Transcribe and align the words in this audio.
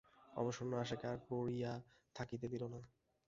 অবসন্ন 0.33 0.71
আশাকে 0.77 1.05
আর 1.07 1.19
পড়িয়া 1.29 1.71
থাকিতে 2.15 2.45
দিল 2.47 2.63
না। 2.65 2.79